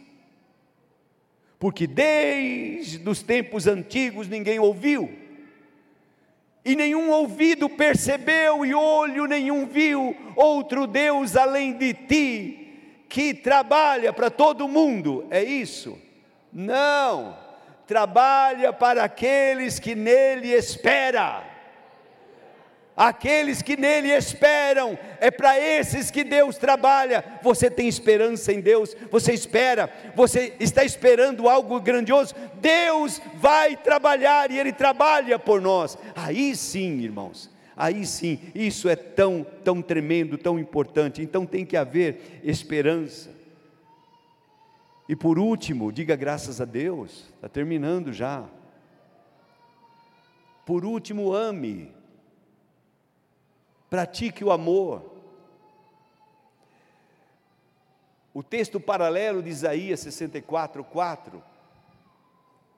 [1.62, 5.16] Porque desde os tempos antigos ninguém ouviu,
[6.66, 14.12] e nenhum ouvido percebeu, e olho nenhum viu outro Deus além de ti, que trabalha
[14.12, 16.02] para todo mundo, é isso?
[16.52, 17.38] Não,
[17.86, 21.51] trabalha para aqueles que nele esperam
[22.96, 27.24] aqueles que nele esperam, é para esses que Deus trabalha.
[27.42, 32.36] Você tem esperança em Deus, você espera, você está esperando algo grandioso.
[32.60, 35.98] Deus vai trabalhar e Ele trabalha por nós.
[36.16, 41.22] Aí sim, irmãos, aí sim, isso é tão, tão tremendo, tão importante.
[41.22, 43.30] Então tem que haver esperança.
[45.08, 48.46] E por último, diga graças a Deus, está terminando já.
[50.66, 52.01] Por último, ame
[53.92, 55.04] pratique o amor.
[58.34, 61.44] O texto paralelo de Isaías 64, 4,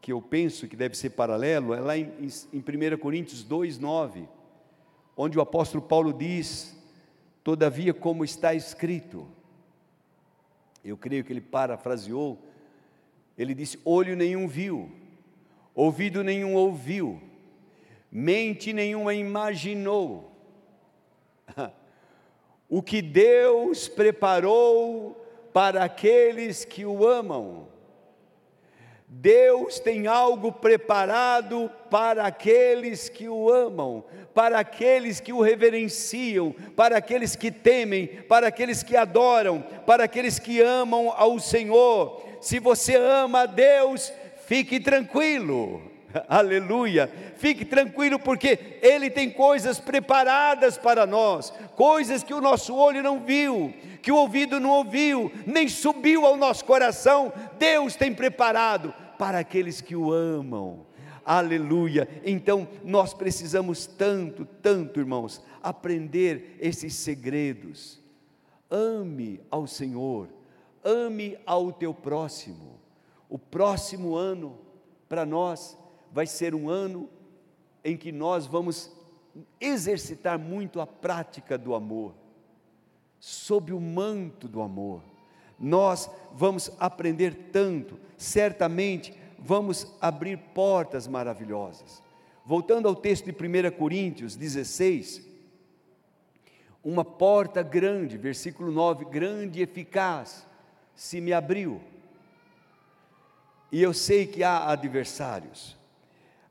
[0.02, 2.12] que eu penso que deve ser paralelo, é lá em,
[2.52, 4.28] em 1 Coríntios 2, 9,
[5.16, 6.76] onde o apóstolo Paulo diz:
[7.44, 9.28] Todavia, como está escrito,
[10.84, 12.40] eu creio que ele parafraseou,
[13.38, 14.92] ele disse: Olho nenhum viu,
[15.76, 17.22] ouvido nenhum ouviu,
[18.12, 20.33] mente nenhuma imaginou
[22.70, 25.24] o que Deus preparou
[25.54, 27.68] para aqueles que o amam.
[29.08, 36.98] Deus tem algo preparado para aqueles que o amam, para aqueles que o reverenciam, para
[36.98, 42.24] aqueles que temem, para aqueles que adoram, para aqueles que amam ao Senhor.
[42.42, 44.12] Se você ama a Deus,
[44.48, 45.93] fique tranquilo
[46.28, 47.08] Aleluia.
[47.36, 53.20] Fique tranquilo, porque Ele tem coisas preparadas para nós, coisas que o nosso olho não
[53.20, 57.32] viu, que o ouvido não ouviu, nem subiu ao nosso coração.
[57.58, 60.86] Deus tem preparado para aqueles que o amam.
[61.26, 62.08] Aleluia.
[62.26, 68.02] Então, nós precisamos tanto, tanto, irmãos, aprender esses segredos.
[68.70, 70.28] Ame ao Senhor,
[70.84, 72.80] ame ao teu próximo.
[73.30, 74.60] O próximo ano
[75.08, 75.78] para nós
[76.14, 77.10] vai ser um ano
[77.84, 78.92] em que nós vamos
[79.60, 82.14] exercitar muito a prática do amor,
[83.20, 85.02] sob o manto do amor.
[85.60, 92.02] Nós vamos aprender tanto, certamente vamos abrir portas maravilhosas.
[92.46, 95.26] Voltando ao texto de 1 Coríntios 16,
[96.84, 100.46] uma porta grande, versículo 9, grande e eficaz,
[100.96, 101.82] se me abriu.
[103.72, 105.76] E eu sei que há adversários,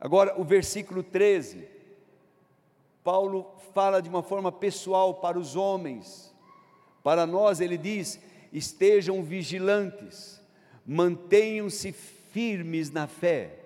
[0.03, 1.65] Agora, o versículo 13,
[3.05, 6.35] Paulo fala de uma forma pessoal para os homens.
[7.05, 8.19] Para nós, ele diz:
[8.53, 10.43] estejam vigilantes,
[10.85, 13.61] mantenham-se firmes na fé,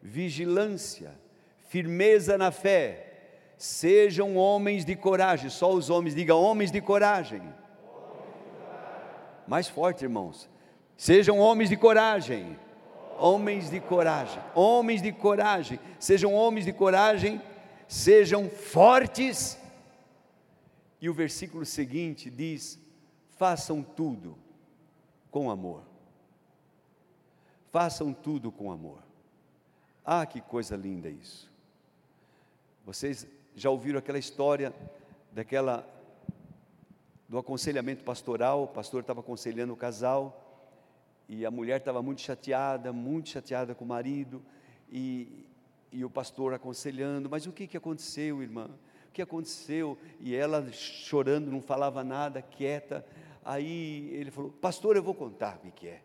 [0.00, 1.12] vigilância,
[1.68, 5.50] firmeza na fé, sejam homens de coragem.
[5.50, 7.42] Só os homens, diga homens de coragem.
[9.44, 10.48] Mais forte, irmãos.
[10.96, 12.56] Sejam homens de coragem
[13.20, 17.40] homens de coragem, homens de coragem, sejam homens de coragem,
[17.86, 19.58] sejam fortes.
[21.00, 22.78] E o versículo seguinte diz:
[23.36, 24.36] façam tudo
[25.30, 25.82] com amor.
[27.70, 28.98] Façam tudo com amor.
[30.04, 31.50] Ah, que coisa linda isso.
[32.84, 34.74] Vocês já ouviram aquela história
[35.30, 35.86] daquela
[37.28, 40.49] do aconselhamento pastoral, o pastor estava aconselhando o casal,
[41.32, 44.42] e a mulher estava muito chateada, muito chateada com o marido,
[44.90, 45.46] e,
[45.92, 48.68] e o pastor aconselhando, mas o que, que aconteceu, irmã?
[49.08, 49.96] O que aconteceu?
[50.18, 53.06] E ela chorando, não falava nada, quieta.
[53.44, 56.02] Aí ele falou: Pastor, eu vou contar o que, é.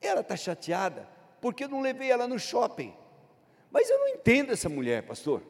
[0.00, 1.08] Ela está chateada
[1.40, 2.94] porque eu não levei ela no shopping.
[3.68, 5.42] Mas eu não entendo essa mulher, pastor.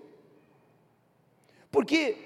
[1.70, 2.16] Porque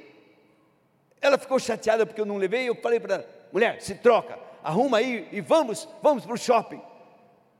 [1.20, 4.98] ela ficou chateada porque eu não levei, eu falei para ela, mulher, se troca, arruma
[4.98, 6.80] aí e vamos, vamos para o shopping.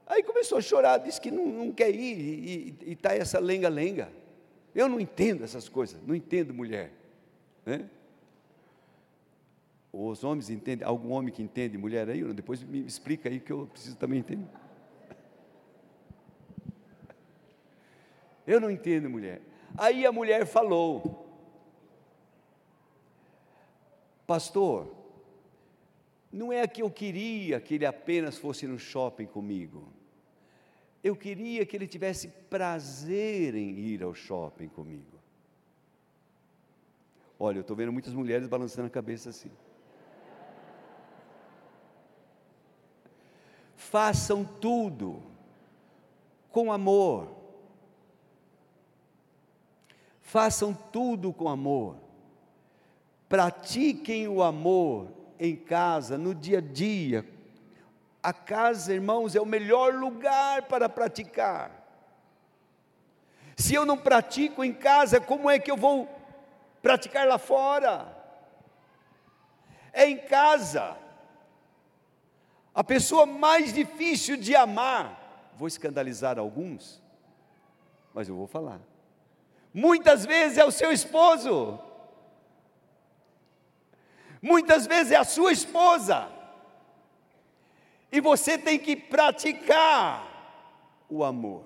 [0.06, 4.10] Aí começou a chorar, disse que não, não quer ir e está essa lenga-lenga.
[4.74, 6.92] Eu não entendo essas coisas, não entendo mulher.
[7.64, 7.88] Né?
[9.92, 12.24] Os homens entendem, algum homem que entende mulher aí?
[12.32, 14.48] Depois me explica aí que eu preciso também entender.
[18.46, 19.40] Eu não entendo mulher.
[19.76, 21.26] Aí a mulher falou:
[24.26, 25.01] Pastor,
[26.32, 29.92] não é que eu queria que ele apenas fosse no shopping comigo.
[31.04, 35.20] Eu queria que ele tivesse prazer em ir ao shopping comigo.
[37.38, 39.50] Olha, eu estou vendo muitas mulheres balançando a cabeça assim.
[43.76, 45.22] Façam tudo
[46.50, 47.42] com amor
[50.32, 51.96] façam tudo com amor,
[53.28, 55.10] pratiquem o amor
[55.48, 57.28] em casa, no dia a dia.
[58.22, 61.82] A casa, irmãos, é o melhor lugar para praticar.
[63.56, 66.08] Se eu não pratico em casa, como é que eu vou
[66.80, 68.16] praticar lá fora?
[69.92, 70.96] É em casa.
[72.72, 77.02] A pessoa mais difícil de amar, vou escandalizar alguns,
[78.14, 78.80] mas eu vou falar
[79.74, 81.78] Muitas vezes é o seu esposo.
[84.42, 86.28] Muitas vezes é a sua esposa.
[88.10, 90.28] E você tem que praticar
[91.08, 91.64] o amor.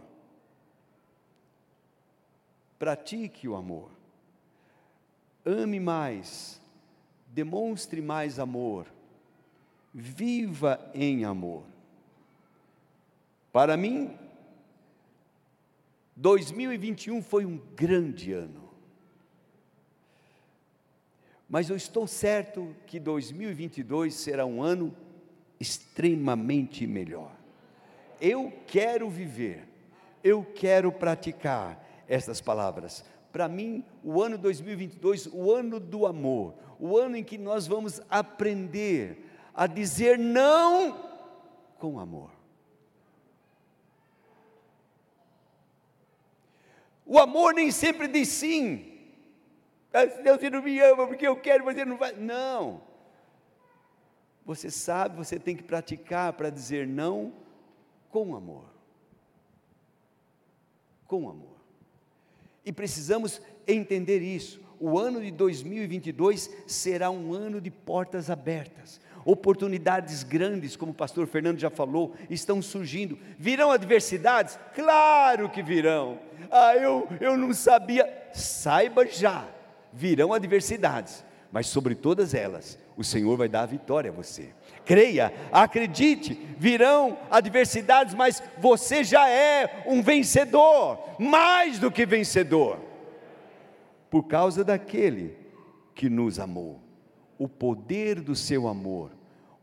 [2.78, 3.90] Pratique o amor.
[5.44, 6.60] Ame mais.
[7.28, 8.86] Demonstre mais amor.
[9.94, 11.64] Viva em amor.
[13.50, 14.14] Para mim,
[16.14, 18.65] 2021 foi um grande ano.
[21.48, 24.94] Mas eu estou certo que 2022 será um ano
[25.60, 27.32] extremamente melhor.
[28.20, 29.68] Eu quero viver,
[30.24, 33.04] eu quero praticar estas palavras.
[33.30, 38.00] Para mim, o ano 2022, o ano do amor, o ano em que nós vamos
[38.08, 40.98] aprender a dizer não
[41.78, 42.30] com amor.
[47.04, 48.95] O amor nem sempre diz sim.
[49.96, 52.12] Ah, Deus não me ama porque eu quero, mas não vai.
[52.12, 52.82] Não.
[54.44, 57.32] Você sabe, você tem que praticar para dizer não
[58.10, 58.66] com amor.
[61.06, 61.56] Com amor.
[62.62, 64.60] E precisamos entender isso.
[64.78, 69.00] O ano de 2022 será um ano de portas abertas.
[69.24, 73.18] Oportunidades grandes, como o pastor Fernando já falou, estão surgindo.
[73.38, 74.58] Virão adversidades?
[74.74, 76.20] Claro que virão.
[76.50, 78.28] Ah, eu, eu não sabia.
[78.34, 79.48] Saiba já,
[79.92, 84.50] virão adversidades, mas sobre todas elas, o Senhor vai dar a vitória a você.
[84.84, 92.78] Creia, acredite, virão adversidades, mas você já é um vencedor, mais do que vencedor,
[94.10, 95.36] por causa daquele
[95.94, 96.80] que nos amou.
[97.38, 99.10] O poder do seu amor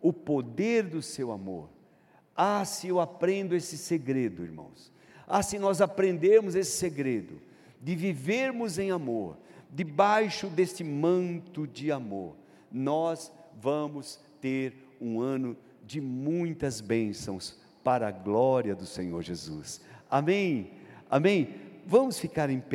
[0.03, 1.69] o poder do seu amor.
[2.35, 4.91] Ah, se eu aprendo esse segredo, irmãos.
[5.25, 7.39] Ah, se nós aprendermos esse segredo
[7.81, 9.37] de vivermos em amor,
[9.73, 12.35] debaixo deste manto de amor,
[12.71, 19.81] nós vamos ter um ano de muitas bênçãos para a glória do Senhor Jesus.
[20.09, 20.71] Amém?
[21.09, 21.55] Amém?
[21.85, 22.71] Vamos ficar em pé.